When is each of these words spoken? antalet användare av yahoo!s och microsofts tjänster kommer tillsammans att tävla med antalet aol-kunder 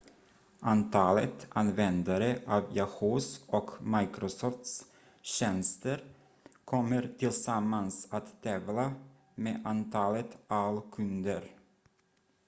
antalet 0.61 1.47
användare 1.49 2.39
av 2.47 2.77
yahoo!s 2.77 3.41
och 3.47 3.71
microsofts 3.83 4.85
tjänster 5.21 6.03
kommer 6.65 7.09
tillsammans 7.19 8.07
att 8.11 8.41
tävla 8.43 8.93
med 9.35 9.61
antalet 9.65 10.37
aol-kunder 10.47 11.51